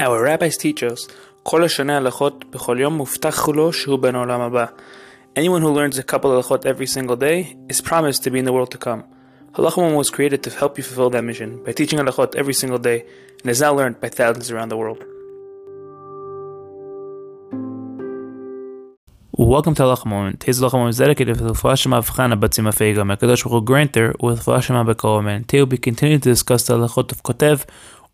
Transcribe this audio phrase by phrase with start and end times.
[0.00, 4.66] Our rabbis teach us, כל השנה הלכות בכל יום מובטח לו שהוא בן העולם הבא.
[5.38, 8.44] Anyone who learns a couple of הלכות every single day is promised to be in
[8.44, 9.02] the world to come.
[9.54, 13.04] Halachim was created to help you fulfill that mission by teaching halachot every single day
[13.42, 15.04] and is now learned by thousands around the world.
[19.32, 20.40] Welcome to Halacha Moment.
[20.40, 23.06] Today's Halacha is dedicated to the Flashim Avchana Batzim Afega.
[23.06, 25.40] May Kadosh Baruch grant her with Flashim Abekomen.
[25.46, 27.66] Today we'll be continuing to discuss the halachot of Kotev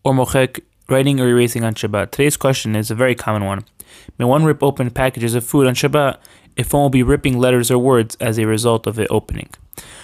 [0.04, 2.10] or Mochek writing or erasing on Shabbat.
[2.10, 3.64] Today's question is a very common one.
[4.18, 6.18] May one rip open packages of food on Shabbat
[6.56, 9.50] if one will be ripping letters or words as a result of it opening.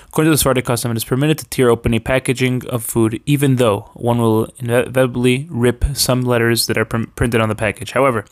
[0.06, 3.20] According to the Sephardic custom, it is permitted to tear open a packaging of food,
[3.26, 7.92] even though one will inevitably rip some letters that are pr- printed on the package.
[7.92, 8.24] However,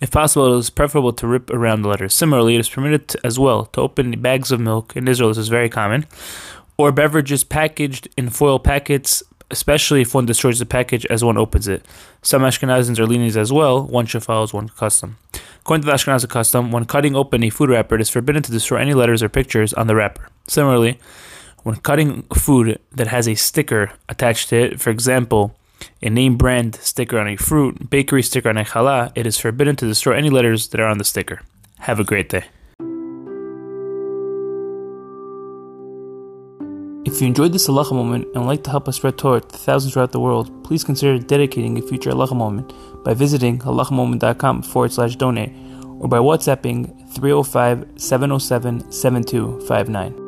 [0.00, 2.14] if possible, it is preferable to rip around the letters.
[2.14, 4.96] Similarly, it is permitted to, as well to open bags of milk.
[4.96, 6.06] In Israel, this is very common,
[6.78, 11.68] or beverages packaged in foil packets especially if one destroys the package as one opens
[11.68, 11.84] it.
[12.22, 15.16] Some Ashkenazis are lenient as well, one should follow one custom.
[15.60, 18.52] According to the Ashkenazi custom, when cutting open a food wrapper, it is forbidden to
[18.52, 20.28] destroy any letters or pictures on the wrapper.
[20.46, 20.98] Similarly,
[21.62, 25.56] when cutting food that has a sticker attached to it, for example,
[26.02, 29.76] a name brand sticker on a fruit, bakery sticker on a challah, it is forbidden
[29.76, 31.42] to destroy any letters that are on the sticker.
[31.80, 32.44] Have a great day.
[37.08, 39.56] If you enjoyed this halacha moment and would like to help us spread Torah to
[39.56, 44.92] thousands throughout the world, please consider dedicating a future halacha moment by visiting halachamoment.com forward
[44.92, 45.52] slash donate
[46.00, 50.27] or by WhatsApping 305 707 7259.